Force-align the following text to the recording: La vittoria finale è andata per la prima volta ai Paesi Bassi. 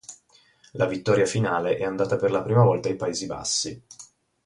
La 0.71 0.87
vittoria 0.87 1.27
finale 1.27 1.77
è 1.77 1.83
andata 1.83 2.15
per 2.15 2.31
la 2.31 2.41
prima 2.41 2.63
volta 2.63 2.89
ai 2.89 2.95
Paesi 2.95 3.27
Bassi. 3.27 3.83